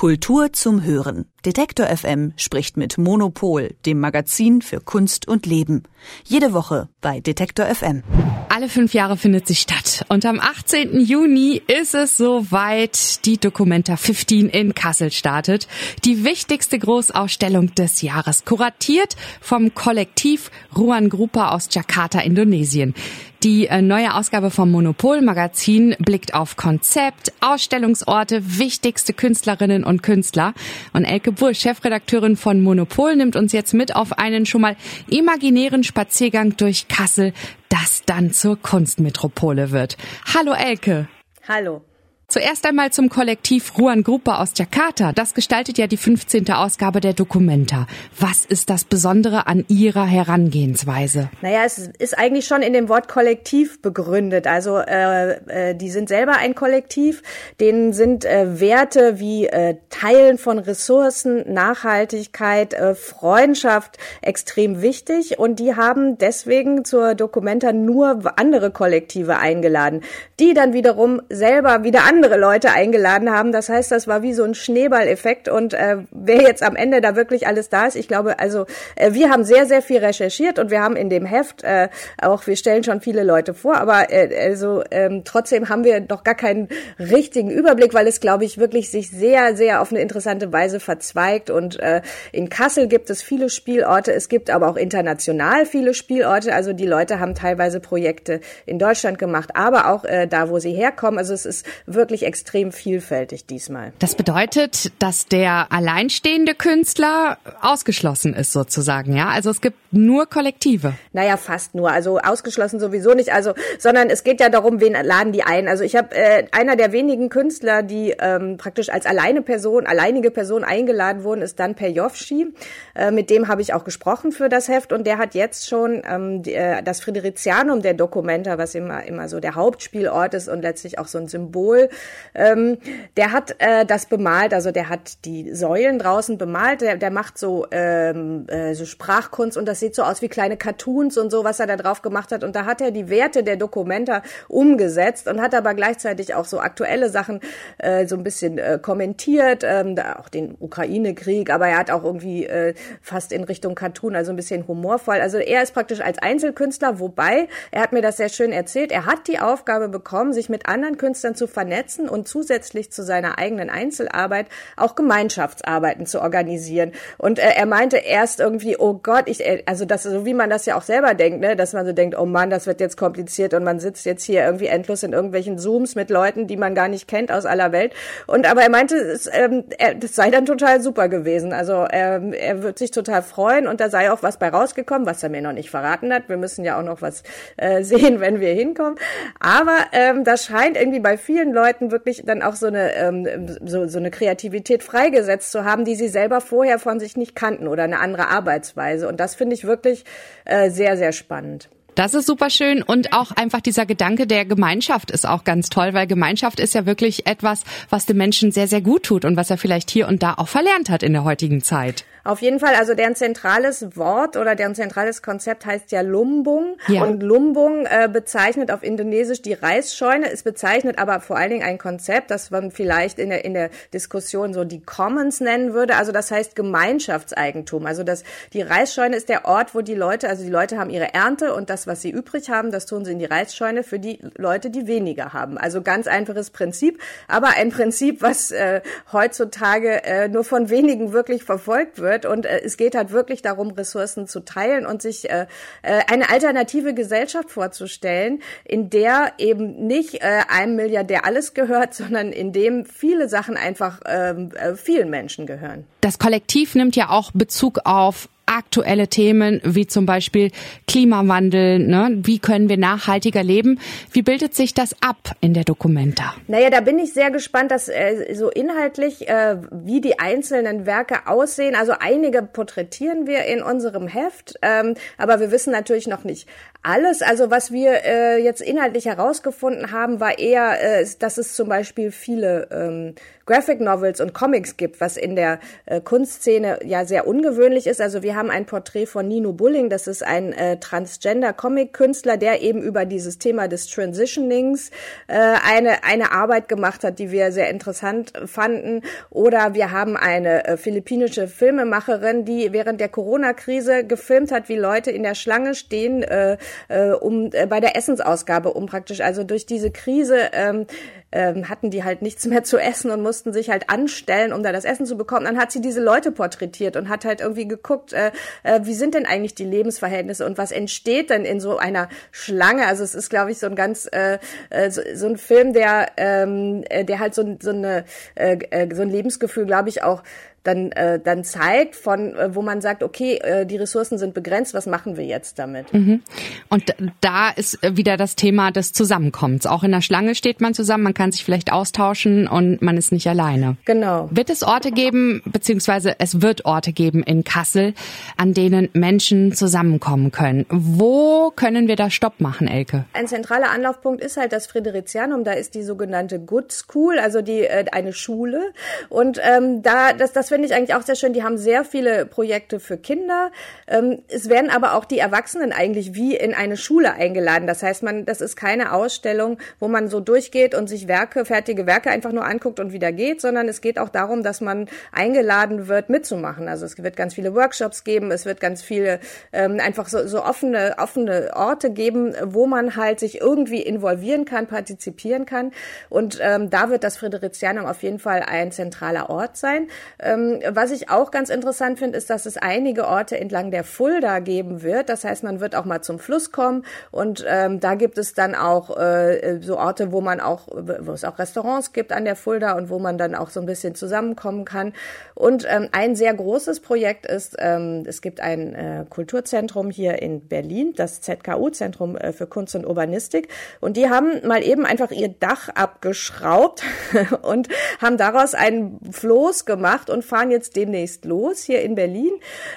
Kultur 0.00 0.50
zum 0.54 0.82
Hören. 0.82 1.26
Detektor 1.46 1.86
FM 1.86 2.34
spricht 2.36 2.76
mit 2.76 2.98
Monopol, 2.98 3.74
dem 3.86 3.98
Magazin 3.98 4.60
für 4.60 4.80
Kunst 4.80 5.26
und 5.26 5.46
Leben. 5.46 5.84
Jede 6.24 6.52
Woche 6.52 6.88
bei 7.00 7.20
Detektor 7.20 7.64
FM. 7.66 8.02
Alle 8.50 8.68
fünf 8.68 8.92
Jahre 8.92 9.16
findet 9.16 9.46
sie 9.46 9.54
statt. 9.54 10.04
Und 10.08 10.26
am 10.26 10.38
18. 10.38 11.00
Juni 11.00 11.62
ist 11.66 11.94
es 11.94 12.18
soweit. 12.18 13.24
Die 13.24 13.38
Documenta 13.38 13.96
15 13.96 14.50
in 14.50 14.74
Kassel 14.74 15.10
startet. 15.12 15.66
Die 16.04 16.24
wichtigste 16.24 16.78
Großausstellung 16.78 17.74
des 17.74 18.02
Jahres. 18.02 18.44
Kuratiert 18.44 19.16
vom 19.40 19.74
Kollektiv 19.74 20.50
Ruan 20.76 21.08
Grupa 21.08 21.52
aus 21.52 21.68
Jakarta, 21.70 22.20
Indonesien. 22.20 22.94
Die 23.42 23.68
äh, 23.68 23.80
neue 23.80 24.14
Ausgabe 24.14 24.50
vom 24.50 24.70
Monopol 24.70 25.22
Magazin 25.22 25.96
blickt 25.98 26.34
auf 26.34 26.56
Konzept, 26.56 27.32
Ausstellungsorte, 27.40 28.58
wichtigste 28.58 29.14
Künstlerinnen 29.14 29.82
und 29.82 30.02
Künstler. 30.02 30.52
Und 30.92 31.06
Elke 31.06 31.29
Buhr, 31.32 31.54
Chefredakteurin 31.54 32.36
von 32.36 32.62
Monopol, 32.62 33.16
nimmt 33.16 33.36
uns 33.36 33.52
jetzt 33.52 33.74
mit 33.74 33.94
auf 33.96 34.18
einen 34.18 34.46
schon 34.46 34.60
mal 34.60 34.76
imaginären 35.08 35.84
Spaziergang 35.84 36.56
durch 36.56 36.88
Kassel, 36.88 37.32
das 37.68 38.02
dann 38.06 38.32
zur 38.32 38.60
Kunstmetropole 38.60 39.70
wird. 39.70 39.96
Hallo 40.34 40.52
Elke. 40.52 41.08
Hallo. 41.48 41.82
Zuerst 42.30 42.64
einmal 42.64 42.92
zum 42.92 43.08
Kollektiv 43.08 43.76
Ruan 43.76 44.04
Gruppe 44.04 44.38
aus 44.38 44.52
Jakarta. 44.54 45.10
Das 45.12 45.34
gestaltet 45.34 45.78
ja 45.78 45.88
die 45.88 45.96
15. 45.96 46.48
Ausgabe 46.52 47.00
der 47.00 47.12
Dokumenta. 47.12 47.88
Was 48.20 48.44
ist 48.44 48.70
das 48.70 48.84
Besondere 48.84 49.48
an 49.48 49.64
Ihrer 49.66 50.06
Herangehensweise? 50.06 51.28
Naja, 51.42 51.64
es 51.66 51.90
ist 51.98 52.16
eigentlich 52.16 52.46
schon 52.46 52.62
in 52.62 52.72
dem 52.72 52.88
Wort 52.88 53.08
Kollektiv 53.08 53.82
begründet. 53.82 54.46
Also 54.46 54.78
äh, 54.78 55.70
äh, 55.70 55.74
die 55.74 55.90
sind 55.90 56.08
selber 56.08 56.34
ein 56.34 56.54
Kollektiv, 56.54 57.24
denen 57.58 57.92
sind 57.92 58.24
äh, 58.24 58.60
Werte 58.60 59.18
wie 59.18 59.48
äh, 59.48 59.78
Teilen 59.88 60.38
von 60.38 60.60
Ressourcen, 60.60 61.52
Nachhaltigkeit, 61.52 62.74
äh, 62.74 62.94
Freundschaft 62.94 63.98
extrem 64.22 64.82
wichtig 64.82 65.40
und 65.40 65.58
die 65.58 65.74
haben 65.74 66.16
deswegen 66.16 66.84
zur 66.84 67.16
Dokumenta 67.16 67.72
nur 67.72 68.20
andere 68.38 68.70
Kollektive 68.70 69.38
eingeladen, 69.38 70.02
die 70.38 70.54
dann 70.54 70.74
wiederum 70.74 71.22
selber 71.28 71.82
wieder 71.82 72.04
andere 72.04 72.19
andere 72.20 72.38
Leute 72.38 72.72
eingeladen 72.72 73.30
haben. 73.30 73.50
Das 73.50 73.70
heißt, 73.70 73.90
das 73.90 74.06
war 74.06 74.20
wie 74.20 74.34
so 74.34 74.44
ein 74.44 74.54
Schneeballeffekt. 74.54 75.48
Und 75.48 75.72
äh, 75.72 75.96
wer 76.10 76.42
jetzt 76.42 76.62
am 76.62 76.76
Ende 76.76 77.00
da 77.00 77.16
wirklich 77.16 77.46
alles 77.46 77.70
da 77.70 77.86
ist, 77.86 77.96
ich 77.96 78.08
glaube, 78.08 78.38
also 78.38 78.66
äh, 78.96 79.14
wir 79.14 79.30
haben 79.30 79.42
sehr, 79.42 79.64
sehr 79.64 79.80
viel 79.80 80.04
recherchiert 80.04 80.58
und 80.58 80.70
wir 80.70 80.82
haben 80.82 80.96
in 80.96 81.08
dem 81.08 81.24
Heft 81.24 81.64
äh, 81.64 81.88
auch, 82.20 82.46
wir 82.46 82.56
stellen 82.56 82.84
schon 82.84 83.00
viele 83.00 83.22
Leute 83.24 83.54
vor, 83.54 83.76
aber 83.76 84.12
äh, 84.12 84.48
also 84.48 84.82
ähm, 84.90 85.22
trotzdem 85.24 85.70
haben 85.70 85.82
wir 85.82 86.00
noch 86.00 86.22
gar 86.22 86.34
keinen 86.34 86.68
richtigen 86.98 87.50
Überblick, 87.50 87.94
weil 87.94 88.06
es, 88.06 88.20
glaube 88.20 88.44
ich, 88.44 88.58
wirklich 88.58 88.90
sich 88.90 89.10
sehr, 89.10 89.56
sehr 89.56 89.80
auf 89.80 89.90
eine 89.90 90.02
interessante 90.02 90.52
Weise 90.52 90.78
verzweigt. 90.78 91.48
Und 91.48 91.80
äh, 91.80 92.02
in 92.32 92.50
Kassel 92.50 92.86
gibt 92.86 93.08
es 93.08 93.22
viele 93.22 93.48
Spielorte, 93.48 94.12
es 94.12 94.28
gibt 94.28 94.50
aber 94.50 94.68
auch 94.68 94.76
international 94.76 95.64
viele 95.64 95.94
Spielorte. 95.94 96.54
Also 96.54 96.74
die 96.74 96.86
Leute 96.86 97.18
haben 97.18 97.34
teilweise 97.34 97.80
Projekte 97.80 98.40
in 98.66 98.78
Deutschland 98.78 99.18
gemacht, 99.18 99.52
aber 99.54 99.90
auch 99.90 100.04
äh, 100.04 100.26
da, 100.26 100.50
wo 100.50 100.58
sie 100.58 100.72
herkommen. 100.72 101.18
Also 101.18 101.32
es 101.32 101.46
ist 101.46 101.64
wirklich 101.86 102.09
wirklich 102.10 102.26
extrem 102.26 102.72
vielfältig 102.72 103.46
diesmal. 103.46 103.92
Das 104.00 104.16
bedeutet, 104.16 104.90
dass 104.98 105.26
der 105.26 105.68
alleinstehende 105.70 106.54
Künstler 106.54 107.38
ausgeschlossen 107.60 108.34
ist 108.34 108.52
sozusagen, 108.52 109.14
ja? 109.14 109.28
Also 109.28 109.50
es 109.50 109.60
gibt 109.60 109.76
nur 109.92 110.26
Kollektive. 110.26 110.94
Naja, 111.12 111.36
fast 111.36 111.74
nur. 111.74 111.90
Also 111.90 112.18
ausgeschlossen 112.18 112.80
sowieso 112.80 113.14
nicht. 113.14 113.32
Also, 113.32 113.54
sondern 113.78 114.10
es 114.10 114.24
geht 114.24 114.40
ja 114.40 114.48
darum, 114.48 114.80
wen 114.80 114.92
laden 114.92 115.32
die 115.32 115.44
ein. 115.44 115.68
Also 115.68 115.84
ich 115.84 115.94
habe 115.94 116.14
äh, 116.16 116.46
einer 116.50 116.74
der 116.74 116.90
wenigen 116.90 117.28
Künstler, 117.28 117.82
die 117.82 118.14
ähm, 118.18 118.56
praktisch 118.56 118.88
als 118.90 119.06
alleine 119.06 119.42
Person, 119.42 119.86
alleinige 119.86 120.32
Person 120.32 120.64
eingeladen 120.64 121.22
wurden, 121.22 121.42
ist 121.42 121.60
dann 121.60 121.76
Perjovschi. 121.76 122.48
Äh, 122.94 123.12
mit 123.12 123.30
dem 123.30 123.46
habe 123.46 123.62
ich 123.62 123.72
auch 123.72 123.84
gesprochen 123.84 124.32
für 124.32 124.48
das 124.48 124.68
Heft 124.68 124.92
und 124.92 125.06
der 125.06 125.18
hat 125.18 125.34
jetzt 125.34 125.68
schon 125.68 126.02
ähm, 126.04 126.42
die, 126.42 126.54
äh, 126.54 126.82
das 126.82 127.00
Fridericianum 127.00 127.82
der 127.82 127.94
Dokumenta, 127.94 128.58
was 128.58 128.74
immer 128.74 129.04
immer 129.04 129.28
so 129.28 129.38
der 129.38 129.54
Hauptspielort 129.54 130.34
ist 130.34 130.48
und 130.48 130.62
letztlich 130.62 130.98
auch 130.98 131.06
so 131.06 131.18
ein 131.18 131.28
Symbol 131.28 131.88
ähm, 132.34 132.78
der 133.16 133.32
hat 133.32 133.56
äh, 133.58 133.84
das 133.84 134.06
bemalt, 134.06 134.54
also 134.54 134.70
der 134.70 134.88
hat 134.88 135.24
die 135.24 135.54
Säulen 135.54 135.98
draußen 135.98 136.38
bemalt, 136.38 136.80
der, 136.80 136.96
der 136.96 137.10
macht 137.10 137.38
so, 137.38 137.66
ähm, 137.70 138.46
äh, 138.48 138.74
so 138.74 138.84
Sprachkunst 138.84 139.56
und 139.56 139.66
das 139.66 139.80
sieht 139.80 139.94
so 139.94 140.02
aus 140.02 140.22
wie 140.22 140.28
kleine 140.28 140.56
Cartoons 140.56 141.18
und 141.18 141.30
so, 141.30 141.44
was 141.44 141.60
er 141.60 141.66
da 141.66 141.76
drauf 141.76 142.02
gemacht 142.02 142.32
hat. 142.32 142.44
Und 142.44 142.54
da 142.56 142.64
hat 142.64 142.80
er 142.80 142.90
die 142.90 143.10
Werte 143.10 143.42
der 143.42 143.56
Dokumenta 143.56 144.22
umgesetzt 144.48 145.28
und 145.28 145.40
hat 145.40 145.54
aber 145.54 145.74
gleichzeitig 145.74 146.34
auch 146.34 146.44
so 146.44 146.60
aktuelle 146.60 147.10
Sachen 147.10 147.40
äh, 147.78 148.06
so 148.06 148.16
ein 148.16 148.22
bisschen 148.22 148.58
äh, 148.58 148.78
kommentiert, 148.80 149.64
ähm, 149.64 149.96
da 149.96 150.16
auch 150.16 150.28
den 150.28 150.56
Ukraine-Krieg, 150.58 151.50
aber 151.50 151.68
er 151.68 151.78
hat 151.78 151.90
auch 151.90 152.04
irgendwie 152.04 152.46
äh, 152.46 152.74
fast 153.02 153.32
in 153.32 153.44
Richtung 153.44 153.74
Cartoon, 153.74 154.14
also 154.14 154.32
ein 154.32 154.36
bisschen 154.36 154.66
humorvoll. 154.66 155.20
Also 155.20 155.38
er 155.38 155.62
ist 155.62 155.74
praktisch 155.74 156.00
als 156.00 156.18
Einzelkünstler, 156.18 157.00
wobei, 157.00 157.48
er 157.70 157.82
hat 157.82 157.92
mir 157.92 158.02
das 158.02 158.16
sehr 158.16 158.28
schön 158.28 158.52
erzählt, 158.52 158.92
er 158.92 159.06
hat 159.06 159.26
die 159.26 159.38
Aufgabe 159.38 159.88
bekommen, 159.88 160.32
sich 160.32 160.48
mit 160.48 160.68
anderen 160.68 160.96
Künstlern 160.96 161.34
zu 161.34 161.46
vernetzen 161.46 161.89
vernetzen 161.90 162.08
und 162.08 162.28
zusätzlich 162.28 162.90
zu 162.90 163.02
seiner 163.02 163.38
eigenen 163.38 163.70
Einzelarbeit 163.70 164.46
auch 164.76 164.94
Gemeinschaftsarbeiten 164.94 166.06
zu 166.06 166.20
organisieren. 166.20 166.92
Und 167.18 167.38
äh, 167.38 167.52
er 167.56 167.66
meinte 167.66 167.96
erst 167.98 168.40
irgendwie, 168.40 168.76
oh 168.78 168.94
Gott, 168.94 169.24
ich, 169.26 169.44
äh, 169.44 169.62
also 169.66 169.84
das, 169.84 170.04
so 170.04 170.24
wie 170.24 170.34
man 170.34 170.50
das 170.50 170.66
ja 170.66 170.76
auch 170.76 170.82
selber 170.82 171.14
denkt, 171.14 171.40
ne, 171.40 171.56
dass 171.56 171.72
man 171.72 171.86
so 171.86 171.92
denkt, 171.92 172.18
oh 172.18 172.26
Mann, 172.26 172.50
das 172.50 172.66
wird 172.66 172.80
jetzt 172.80 172.96
kompliziert 172.96 173.54
und 173.54 173.64
man 173.64 173.80
sitzt 173.80 174.06
jetzt 174.06 174.24
hier 174.24 174.44
irgendwie 174.44 174.66
endlos 174.66 175.02
in 175.02 175.12
irgendwelchen 175.12 175.58
Zooms 175.58 175.94
mit 175.94 176.10
Leuten, 176.10 176.46
die 176.46 176.56
man 176.56 176.74
gar 176.74 176.88
nicht 176.88 177.08
kennt 177.08 177.32
aus 177.32 177.46
aller 177.46 177.72
Welt. 177.72 177.92
Und 178.26 178.50
aber 178.50 178.62
er 178.62 178.70
meinte, 178.70 178.96
es, 178.96 179.28
ähm, 179.32 179.64
er, 179.78 179.94
das 179.94 180.14
sei 180.14 180.30
dann 180.30 180.46
total 180.46 180.80
super 180.80 181.08
gewesen. 181.08 181.52
Also 181.52 181.86
ähm, 181.90 182.32
er 182.32 182.62
wird 182.62 182.78
sich 182.78 182.90
total 182.90 183.22
freuen 183.22 183.66
und 183.66 183.80
da 183.80 183.90
sei 183.90 184.10
auch 184.10 184.22
was 184.22 184.38
bei 184.38 184.48
rausgekommen, 184.48 185.06
was 185.06 185.22
er 185.22 185.28
mir 185.28 185.42
noch 185.42 185.52
nicht 185.52 185.70
verraten 185.70 186.12
hat. 186.12 186.28
Wir 186.28 186.36
müssen 186.36 186.64
ja 186.64 186.78
auch 186.78 186.84
noch 186.84 187.02
was 187.02 187.22
äh, 187.56 187.82
sehen, 187.90 188.20
wenn 188.20 188.40
wir 188.40 188.52
hinkommen. 188.52 188.98
Aber 189.38 189.76
ähm, 189.92 190.24
das 190.24 190.44
scheint 190.44 190.76
irgendwie 190.76 191.00
bei 191.00 191.16
vielen 191.16 191.52
Leuten 191.52 191.69
Leuten 191.70 191.90
wirklich 191.90 192.22
dann 192.24 192.42
auch 192.42 192.54
so 192.54 192.66
eine, 192.66 192.94
ähm, 192.94 193.56
so, 193.64 193.86
so 193.86 193.98
eine 193.98 194.10
Kreativität 194.10 194.82
freigesetzt 194.82 195.52
zu 195.52 195.64
haben, 195.64 195.84
die 195.84 195.94
sie 195.94 196.08
selber 196.08 196.40
vorher 196.40 196.78
von 196.78 196.98
sich 196.98 197.16
nicht 197.16 197.34
kannten 197.34 197.68
oder 197.68 197.84
eine 197.84 198.00
andere 198.00 198.28
Arbeitsweise. 198.28 199.08
Und 199.08 199.20
das 199.20 199.34
finde 199.34 199.54
ich 199.54 199.64
wirklich 199.64 200.04
äh, 200.44 200.70
sehr, 200.70 200.96
sehr 200.96 201.12
spannend. 201.12 201.68
Das 201.94 202.14
ist 202.14 202.26
super 202.26 202.50
schön 202.50 202.82
und 202.82 203.12
auch 203.12 203.32
einfach 203.32 203.60
dieser 203.60 203.84
Gedanke 203.84 204.26
der 204.26 204.44
Gemeinschaft 204.44 205.10
ist 205.10 205.28
auch 205.28 205.44
ganz 205.44 205.68
toll, 205.68 205.92
weil 205.92 206.06
Gemeinschaft 206.06 206.60
ist 206.60 206.74
ja 206.74 206.86
wirklich 206.86 207.26
etwas, 207.26 207.64
was 207.88 208.06
dem 208.06 208.16
Menschen 208.16 208.52
sehr, 208.52 208.68
sehr 208.68 208.80
gut 208.80 209.02
tut 209.02 209.24
und 209.24 209.36
was 209.36 209.50
er 209.50 209.58
vielleicht 209.58 209.90
hier 209.90 210.08
und 210.08 210.22
da 210.22 210.34
auch 210.34 210.48
verlernt 210.48 210.88
hat 210.88 211.02
in 211.02 211.12
der 211.12 211.24
heutigen 211.24 211.62
Zeit. 211.62 212.04
Auf 212.24 212.42
jeden 212.42 212.60
Fall, 212.60 212.74
also 212.74 212.94
deren 212.94 213.14
zentrales 213.14 213.96
Wort 213.96 214.36
oder 214.36 214.54
deren 214.54 214.74
zentrales 214.74 215.22
Konzept 215.22 215.64
heißt 215.64 215.90
ja 215.92 216.02
Lumbung. 216.02 216.76
Ja. 216.88 217.04
Und 217.04 217.22
Lumbung 217.22 217.86
äh, 217.86 218.08
bezeichnet 218.12 218.70
auf 218.70 218.82
Indonesisch 218.82 219.42
die 219.42 219.54
Reisscheune. 219.54 220.30
Es 220.30 220.42
bezeichnet 220.42 220.98
aber 220.98 221.20
vor 221.20 221.36
allen 221.36 221.50
Dingen 221.50 221.62
ein 221.62 221.78
Konzept, 221.78 222.30
das 222.30 222.50
man 222.50 222.70
vielleicht 222.70 223.18
in 223.18 223.30
der, 223.30 223.44
in 223.44 223.54
der 223.54 223.70
Diskussion 223.94 224.52
so 224.52 224.64
die 224.64 224.82
Commons 224.82 225.40
nennen 225.40 225.72
würde. 225.72 225.96
Also 225.96 226.12
das 226.12 226.30
heißt 226.30 226.54
Gemeinschaftseigentum. 226.56 227.86
Also 227.86 228.02
das, 228.02 228.24
die 228.52 228.62
Reisscheune 228.62 229.16
ist 229.16 229.28
der 229.28 229.46
Ort, 229.46 229.74
wo 229.74 229.80
die 229.80 229.94
Leute, 229.94 230.28
also 230.28 230.44
die 230.44 230.50
Leute 230.50 230.78
haben 230.78 230.90
ihre 230.90 231.14
Ernte 231.14 231.54
und 231.54 231.70
das, 231.70 231.86
was 231.86 232.02
sie 232.02 232.10
übrig 232.10 232.50
haben, 232.50 232.70
das 232.70 232.86
tun 232.86 233.04
sie 233.04 233.12
in 233.12 233.18
die 233.18 233.24
Reisscheune 233.24 233.82
für 233.82 233.98
die 233.98 234.18
Leute, 234.36 234.70
die 234.70 234.86
weniger 234.86 235.32
haben. 235.32 235.56
Also 235.56 235.82
ganz 235.82 236.06
einfaches 236.06 236.50
Prinzip, 236.50 237.00
aber 237.28 237.48
ein 237.56 237.70
Prinzip, 237.70 238.22
was 238.22 238.50
äh, 238.50 238.82
heutzutage 239.12 240.04
äh, 240.04 240.28
nur 240.28 240.44
von 240.44 240.68
wenigen 240.70 241.12
wirklich 241.12 241.44
verfolgt 241.44 241.98
wird 241.98 242.09
wird. 242.10 242.26
Und 242.26 242.44
äh, 242.44 242.60
es 242.64 242.76
geht 242.76 242.94
halt 242.94 243.10
wirklich 243.12 243.40
darum, 243.40 243.70
Ressourcen 243.70 244.26
zu 244.26 244.40
teilen 244.40 244.84
und 244.84 245.00
sich 245.00 245.30
äh, 245.30 245.46
äh, 245.82 246.00
eine 246.10 246.28
alternative 246.28 246.92
Gesellschaft 246.92 247.50
vorzustellen, 247.50 248.42
in 248.64 248.90
der 248.90 249.32
eben 249.38 249.86
nicht 249.86 250.22
äh, 250.22 250.40
einem 250.48 250.76
Milliardär 250.76 251.24
alles 251.24 251.54
gehört, 251.54 251.94
sondern 252.00 252.32
in 252.32 252.52
dem 252.52 252.84
viele 252.84 253.28
Sachen 253.28 253.56
einfach 253.56 254.00
ähm, 254.06 254.50
äh, 254.54 254.74
vielen 254.74 255.10
Menschen 255.10 255.46
gehören. 255.46 255.86
Das 256.00 256.18
Kollektiv 256.18 256.74
nimmt 256.74 256.96
ja 256.96 257.10
auch 257.10 257.30
Bezug 257.32 257.80
auf 257.84 258.28
aktuelle 258.50 259.08
Themen 259.08 259.60
wie 259.64 259.86
zum 259.86 260.06
Beispiel 260.06 260.50
Klimawandel, 260.86 261.78
ne? 261.78 262.18
wie 262.22 262.38
können 262.38 262.68
wir 262.68 262.76
nachhaltiger 262.76 263.42
leben. 263.42 263.78
Wie 264.12 264.22
bildet 264.22 264.54
sich 264.54 264.74
das 264.74 264.94
ab 265.00 265.36
in 265.40 265.54
der 265.54 265.64
Dokumenta? 265.64 266.34
Naja, 266.48 266.68
da 266.70 266.80
bin 266.80 266.98
ich 266.98 267.12
sehr 267.12 267.30
gespannt, 267.30 267.70
dass 267.70 267.88
äh, 267.88 268.34
so 268.34 268.50
inhaltlich, 268.50 269.28
äh, 269.28 269.56
wie 269.70 270.00
die 270.00 270.18
einzelnen 270.18 270.84
Werke 270.84 271.26
aussehen. 271.26 271.74
Also 271.76 271.92
einige 271.98 272.42
porträtieren 272.42 273.26
wir 273.26 273.44
in 273.44 273.62
unserem 273.62 274.08
Heft, 274.08 274.54
ähm, 274.62 274.94
aber 275.16 275.40
wir 275.40 275.52
wissen 275.52 275.72
natürlich 275.72 276.08
noch 276.08 276.24
nicht 276.24 276.48
Alles, 276.82 277.20
also 277.20 277.50
was 277.50 277.72
wir 277.72 278.04
äh, 278.04 278.42
jetzt 278.42 278.62
inhaltlich 278.62 279.04
herausgefunden 279.04 279.92
haben, 279.92 280.18
war 280.18 280.38
eher, 280.38 281.00
äh, 281.00 281.06
dass 281.18 281.36
es 281.36 281.54
zum 281.54 281.68
Beispiel 281.68 282.10
viele 282.10 282.68
ähm, 282.70 283.14
Graphic 283.50 283.80
Novels 283.80 284.20
und 284.20 284.32
Comics 284.32 284.76
gibt, 284.76 285.00
was 285.00 285.16
in 285.16 285.34
der 285.34 285.58
äh, 285.84 286.00
Kunstszene 286.00 286.78
ja 286.84 287.04
sehr 287.04 287.26
ungewöhnlich 287.26 287.88
ist. 287.88 288.00
Also 288.00 288.22
wir 288.22 288.36
haben 288.36 288.48
ein 288.48 288.64
Porträt 288.64 289.06
von 289.06 289.26
Nino 289.26 289.52
Bulling, 289.52 289.90
das 289.90 290.06
ist 290.06 290.22
ein 290.24 290.52
äh, 290.52 290.78
Transgender-Comic-Künstler, 290.78 292.36
der 292.36 292.62
eben 292.62 292.80
über 292.80 293.04
dieses 293.04 293.38
Thema 293.38 293.66
des 293.66 293.88
Transitionings 293.88 294.90
äh, 295.26 295.34
eine, 295.34 296.04
eine 296.04 296.30
Arbeit 296.30 296.68
gemacht 296.68 297.02
hat, 297.02 297.18
die 297.18 297.32
wir 297.32 297.50
sehr 297.50 297.68
interessant 297.70 298.32
fanden. 298.46 299.02
Oder 299.30 299.74
wir 299.74 299.90
haben 299.90 300.16
eine 300.16 300.64
äh, 300.64 300.76
philippinische 300.76 301.48
Filmemacherin, 301.48 302.44
die 302.44 302.72
während 302.72 303.00
der 303.00 303.08
Corona-Krise 303.08 304.04
gefilmt 304.04 304.52
hat, 304.52 304.68
wie 304.68 304.76
Leute 304.76 305.10
in 305.10 305.24
der 305.24 305.34
Schlange 305.34 305.74
stehen, 305.74 306.22
äh, 306.22 306.56
äh, 306.88 307.10
um 307.10 307.50
äh, 307.52 307.66
bei 307.66 307.80
der 307.80 307.96
Essensausgabe, 307.96 308.72
um 308.72 308.86
praktisch 308.86 309.20
also 309.20 309.44
durch 309.44 309.66
diese 309.66 309.90
Krise 309.90 310.50
ähm, 310.52 310.86
ähm, 311.32 311.68
hatten 311.68 311.90
die 311.90 312.04
halt 312.04 312.22
nichts 312.22 312.46
mehr 312.46 312.64
zu 312.64 312.78
essen 312.78 313.10
und 313.10 313.22
mussten 313.22 313.52
sich 313.52 313.70
halt 313.70 313.88
anstellen, 313.88 314.52
um 314.52 314.62
da 314.62 314.72
das 314.72 314.84
Essen 314.84 315.06
zu 315.06 315.16
bekommen. 315.16 315.44
Dann 315.44 315.58
hat 315.58 315.72
sie 315.72 315.80
diese 315.80 316.02
Leute 316.02 316.32
porträtiert 316.32 316.96
und 316.96 317.08
hat 317.08 317.24
halt 317.24 317.40
irgendwie 317.40 317.68
geguckt, 317.68 318.12
äh, 318.12 318.32
äh, 318.62 318.80
wie 318.84 318.94
sind 318.94 319.14
denn 319.14 319.26
eigentlich 319.26 319.54
die 319.54 319.64
Lebensverhältnisse 319.64 320.44
und 320.46 320.58
was 320.58 320.72
entsteht 320.72 321.30
denn 321.30 321.44
in 321.44 321.60
so 321.60 321.78
einer 321.78 322.08
Schlange? 322.32 322.86
Also 322.86 323.04
es 323.04 323.14
ist, 323.14 323.30
glaube 323.30 323.52
ich, 323.52 323.58
so 323.58 323.66
ein 323.66 323.76
ganz 323.76 324.08
äh, 324.12 324.38
äh 324.70 324.90
so, 324.90 325.02
so 325.14 325.26
ein 325.26 325.36
Film, 325.36 325.72
der 325.72 326.08
ähm, 326.16 326.84
äh, 326.88 327.04
der 327.04 327.18
halt 327.18 327.34
so, 327.34 327.56
so 327.60 327.70
eine 327.70 328.04
äh, 328.34 328.58
äh, 328.70 328.94
so 328.94 329.02
ein 329.02 329.10
Lebensgefühl, 329.10 329.66
glaube 329.66 329.88
ich, 329.88 330.02
auch 330.02 330.22
dann, 330.62 330.92
äh, 330.92 331.18
dann 331.18 331.42
zeigt, 331.42 331.96
von 331.96 332.34
äh, 332.34 332.54
wo 332.54 332.60
man 332.60 332.80
sagt, 332.80 333.02
okay, 333.02 333.36
äh, 333.36 333.64
die 333.64 333.76
Ressourcen 333.76 334.18
sind 334.18 334.34
begrenzt, 334.34 334.74
was 334.74 334.86
machen 334.86 335.16
wir 335.16 335.24
jetzt 335.24 335.58
damit? 335.58 335.92
Mhm. 335.92 336.22
Und 336.68 336.94
da 337.20 337.50
ist 337.50 337.78
wieder 337.82 338.16
das 338.16 338.36
Thema 338.36 338.70
des 338.70 338.92
Zusammenkommens. 338.92 339.66
Auch 339.66 339.82
in 339.82 339.92
der 339.92 340.02
Schlange 340.02 340.34
steht 340.34 340.60
man 340.60 340.74
zusammen, 340.74 341.04
man 341.04 341.14
kann 341.20 341.32
sich 341.32 341.44
vielleicht 341.44 341.70
austauschen 341.70 342.48
und 342.48 342.80
man 342.80 342.96
ist 342.96 343.12
nicht 343.12 343.26
alleine. 343.26 343.76
Genau. 343.84 344.30
Wird 344.32 344.48
es 344.48 344.62
Orte 344.62 344.90
geben, 344.90 345.42
beziehungsweise 345.44 346.14
es 346.18 346.40
wird 346.40 346.64
Orte 346.64 346.94
geben 346.94 347.22
in 347.22 347.44
Kassel, 347.44 347.92
an 348.38 348.54
denen 348.54 348.88
Menschen 348.94 349.52
zusammenkommen 349.52 350.32
können. 350.32 350.64
Wo 350.70 351.50
können 351.50 351.88
wir 351.88 351.96
da 351.96 352.08
Stopp 352.08 352.40
machen, 352.40 352.68
Elke? 352.68 353.04
Ein 353.12 353.28
zentraler 353.28 353.68
Anlaufpunkt 353.70 354.24
ist 354.24 354.38
halt 354.38 354.54
das 354.54 354.66
Friderizianum. 354.66 355.44
Da 355.44 355.52
ist 355.52 355.74
die 355.74 355.82
sogenannte 355.82 356.40
Good 356.40 356.72
School, 356.72 357.18
also 357.18 357.42
die 357.42 357.64
äh, 357.66 357.84
eine 357.92 358.14
Schule. 358.14 358.72
Und 359.10 359.38
ähm, 359.42 359.82
da 359.82 360.14
das 360.14 360.32
das 360.32 360.48
finde 360.48 360.68
ich 360.68 360.74
eigentlich 360.74 360.94
auch 360.94 361.02
sehr 361.02 361.16
schön. 361.16 361.34
Die 361.34 361.42
haben 361.42 361.58
sehr 361.58 361.84
viele 361.84 362.24
Projekte 362.24 362.80
für 362.80 362.96
Kinder. 362.96 363.50
Ähm, 363.86 364.22
es 364.28 364.48
werden 364.48 364.70
aber 364.70 364.94
auch 364.94 365.04
die 365.04 365.18
Erwachsenen 365.18 365.72
eigentlich 365.72 366.14
wie 366.14 366.34
in 366.34 366.54
eine 366.54 366.78
Schule 366.78 367.12
eingeladen. 367.12 367.66
Das 367.66 367.82
heißt, 367.82 368.02
man, 368.02 368.24
das 368.24 368.40
ist 368.40 368.56
keine 368.56 368.94
Ausstellung, 368.94 369.58
wo 369.80 369.86
man 369.86 370.08
so 370.08 370.20
durchgeht 370.20 370.74
und 370.74 370.88
sich 370.88 371.09
Werke, 371.10 371.44
fertige 371.44 371.86
Werke 371.86 372.08
einfach 372.08 372.30
nur 372.30 372.44
anguckt 372.44 372.78
und 372.78 372.92
wieder 372.92 373.10
geht, 373.10 373.40
sondern 373.40 373.68
es 373.68 373.80
geht 373.80 373.98
auch 373.98 374.10
darum, 374.10 374.44
dass 374.44 374.60
man 374.60 374.86
eingeladen 375.10 375.88
wird, 375.88 376.08
mitzumachen. 376.08 376.68
Also 376.68 376.86
es 376.86 376.96
wird 377.02 377.16
ganz 377.16 377.34
viele 377.34 377.52
Workshops 377.52 378.04
geben, 378.04 378.30
es 378.30 378.46
wird 378.46 378.60
ganz 378.60 378.80
viele 378.80 379.18
ähm, 379.52 379.80
einfach 379.80 380.08
so, 380.08 380.24
so 380.28 380.44
offene, 380.44 380.94
offene 380.98 381.50
Orte 381.54 381.90
geben, 381.90 382.34
wo 382.44 382.68
man 382.68 382.94
halt 382.94 383.18
sich 383.18 383.40
irgendwie 383.40 383.82
involvieren 383.82 384.44
kann, 384.44 384.68
partizipieren 384.68 385.46
kann. 385.46 385.72
Und 386.10 386.38
ähm, 386.40 386.70
da 386.70 386.90
wird 386.90 387.02
das 387.02 387.16
Friderizianum 387.16 387.86
auf 387.86 388.04
jeden 388.04 388.20
Fall 388.20 388.44
ein 388.46 388.70
zentraler 388.70 389.30
Ort 389.30 389.56
sein. 389.56 389.88
Ähm, 390.20 390.60
was 390.70 390.92
ich 390.92 391.10
auch 391.10 391.32
ganz 391.32 391.50
interessant 391.50 391.98
finde, 391.98 392.16
ist, 392.18 392.30
dass 392.30 392.46
es 392.46 392.56
einige 392.56 393.08
Orte 393.08 393.36
entlang 393.36 393.72
der 393.72 393.82
Fulda 393.82 394.38
geben 394.38 394.82
wird. 394.84 395.08
Das 395.08 395.24
heißt, 395.24 395.42
man 395.42 395.58
wird 395.58 395.74
auch 395.74 395.84
mal 395.84 396.02
zum 396.02 396.20
Fluss 396.20 396.52
kommen 396.52 396.84
und 397.10 397.44
ähm, 397.48 397.80
da 397.80 397.96
gibt 397.96 398.16
es 398.16 398.34
dann 398.34 398.54
auch 398.54 398.96
äh, 398.96 399.58
so 399.60 399.76
Orte, 399.76 400.12
wo 400.12 400.20
man 400.20 400.38
auch, 400.38 400.68
wo 401.06 401.12
es 401.12 401.24
auch 401.24 401.38
Restaurants 401.38 401.92
gibt 401.92 402.12
an 402.12 402.24
der 402.24 402.36
Fulda 402.36 402.72
und 402.72 402.90
wo 402.90 402.98
man 402.98 403.18
dann 403.18 403.34
auch 403.34 403.50
so 403.50 403.60
ein 403.60 403.66
bisschen 403.66 403.94
zusammenkommen 403.94 404.64
kann. 404.64 404.92
Und 405.34 405.66
ähm, 405.68 405.88
ein 405.92 406.16
sehr 406.16 406.34
großes 406.34 406.80
Projekt 406.80 407.26
ist, 407.26 407.56
ähm, 407.58 408.04
es 408.06 408.20
gibt 408.22 408.40
ein 408.40 408.74
äh, 408.74 409.04
Kulturzentrum 409.08 409.90
hier 409.90 410.20
in 410.20 410.48
Berlin, 410.48 410.94
das 410.96 411.20
ZKU, 411.20 411.70
Zentrum 411.70 412.16
äh, 412.16 412.32
für 412.32 412.46
Kunst 412.46 412.74
und 412.74 412.86
Urbanistik. 412.86 413.48
Und 413.80 413.96
die 413.96 414.08
haben 414.08 414.46
mal 414.46 414.62
eben 414.62 414.86
einfach 414.86 415.10
ihr 415.10 415.28
Dach 415.28 415.68
abgeschraubt 415.68 416.82
und 417.42 417.68
haben 418.00 418.16
daraus 418.16 418.54
einen 418.54 419.00
Floß 419.10 419.64
gemacht 419.64 420.10
und 420.10 420.24
fahren 420.24 420.50
jetzt 420.50 420.76
demnächst 420.76 421.24
los 421.24 421.62
hier 421.62 421.82
in 421.82 421.94
Berlin 421.94 422.32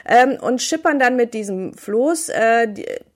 ähm, 0.08 0.38
und 0.42 0.62
schippern 0.62 1.00
dann 1.00 1.16
mit 1.16 1.34
diesem 1.34 1.74
Floß 1.74 2.30
äh, 2.30 2.68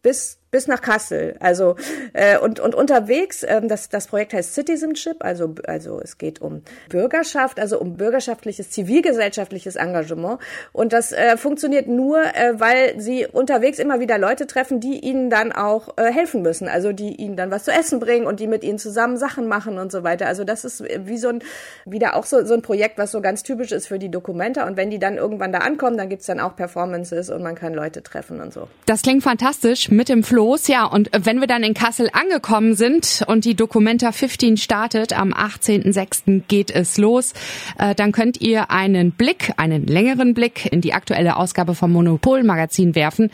bis 0.01 0.39
bis 0.57 0.68
nach 0.68 0.81
Kassel. 0.81 1.36
Also 1.39 1.75
äh, 2.13 2.39
und 2.39 2.59
und 2.59 2.74
unterwegs, 2.74 3.45
ähm, 3.48 3.68
das 3.68 3.89
das 3.89 4.07
Projekt 4.07 4.33
heißt 4.33 4.56
Citizenship, 4.56 5.24
also 5.24 5.54
also 5.68 6.01
es 6.01 6.18
geht 6.18 6.42
um 6.42 6.63
Bürgerschaft, 6.89 7.59
also 7.59 7.80
um 7.80 7.95
bürgerschaftliches, 7.95 8.71
zivilgesellschaftliches 8.71 9.75
Engagement 9.75 10.39
und 10.74 10.94
das 10.94 11.12
äh, 11.12 11.38
funktioniert 11.38 11.88
nur, 11.88 12.24
äh, 12.24 12.59
weil 12.59 13.00
sie 13.00 13.27
unterwegs 13.31 13.77
immer 13.77 14.00
wieder 14.00 14.18
Leute 14.18 14.48
treffen, 14.48 14.80
die 14.80 15.00
ihnen 15.00 15.30
dann 15.30 15.51
auch 15.51 15.95
äh, 15.98 16.12
helfen 16.12 16.42
müssen, 16.42 16.68
also 16.68 16.92
die 16.92 17.15
ihnen 17.18 17.36
dann 17.36 17.51
was 17.51 17.65
zu 17.65 17.71
essen 17.71 18.00
bringen 18.00 18.25
und 18.25 18.39
die 18.39 18.48
mit 18.48 18.63
ihnen 18.63 18.80
zusammen 18.80 19.18
Sachen 19.18 19.48
machen 19.48 19.77
und 19.77 19.92
so 19.92 20.01
weiter. 20.01 20.25
Also 20.25 20.44
das 20.44 20.65
ist 20.65 20.83
wie 21.06 21.19
so 21.19 21.27
ein 21.27 21.44
wieder 21.86 22.15
auch 22.15 22.25
so 22.25 22.44
so 22.45 22.56
ein 22.56 22.63
Projekt, 22.63 22.98
was 22.98 23.12
so 23.12 23.21
ganz 23.21 23.44
typisch 23.44 23.71
ist 23.71 23.88
für 23.88 24.00
die 24.00 24.09
Dokumenta 24.09 24.65
und 24.65 24.75
wenn 24.75 24.89
die 24.89 24.98
dann 24.98 25.18
irgendwann 25.18 25.51
da 25.51 25.59
ankommen, 25.59 25.98
dann 25.98 26.09
gibt's 26.09 26.25
dann 26.25 26.39
auch 26.39 26.56
Performances 26.56 27.30
und 27.30 27.44
man 27.44 27.54
kann 27.54 27.75
Leute 27.75 28.01
treffen 28.01 28.42
und 28.42 28.51
so. 28.51 28.68
Das 28.88 29.04
klingt 29.04 29.21
fantastisch 29.21 29.92
mit 29.92 30.09
dem 30.09 30.24
los. 30.48 30.68
Ja, 30.68 30.86
und 30.86 31.10
wenn 31.14 31.40
wir 31.40 31.48
dann 31.48 31.64
in 31.64 31.74
Kassel 31.74 32.10
angekommen 32.14 32.76
sind 32.76 33.24
und 33.28 33.44
die 33.44 33.56
Documenta 33.56 34.12
15 34.12 34.58
startet, 34.58 35.18
am 35.18 35.34
18.06. 35.34 36.44
geht 36.48 36.72
es 36.72 36.98
los, 36.98 37.34
äh, 37.78 37.94
dann 37.96 38.12
könnt 38.12 38.40
ihr 38.40 38.72
einen 38.72 39.12
Blick, 39.12 39.52
einen 39.58 39.86
längeren 39.86 40.34
Blick 40.34 40.72
in 40.72 40.82
die 40.82 40.94
aktuelle 40.94 41.36
Ausgabe 41.36 41.76
vom 41.76 41.92
Monopol 41.92 42.44
Magazin 42.44 42.96
werfen. 42.96 43.30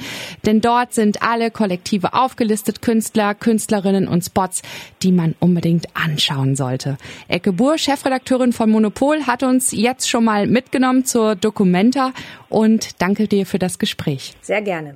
Denn 0.45 0.61
dort 0.61 0.93
sind 0.93 1.21
alle 1.21 1.51
Kollektive 1.51 2.13
aufgelistet, 2.13 2.81
Künstler, 2.81 3.35
Künstlerinnen 3.35 4.07
und 4.07 4.23
Spots, 4.23 4.63
die 5.03 5.11
man 5.11 5.35
unbedingt 5.39 5.85
anschauen 5.93 6.55
sollte. 6.55 6.97
Ecke 7.27 7.53
Buhr, 7.53 7.77
Chefredakteurin 7.77 8.53
von 8.53 8.71
Monopol, 8.71 9.27
hat 9.27 9.43
uns 9.43 9.71
jetzt 9.71 10.09
schon 10.09 10.23
mal 10.23 10.47
mitgenommen 10.47 11.05
zur 11.05 11.35
Documenta 11.35 12.11
und 12.49 13.01
danke 13.01 13.27
dir 13.27 13.45
für 13.45 13.59
das 13.59 13.77
Gespräch. 13.77 14.33
Sehr 14.41 14.61
gerne. 14.61 14.95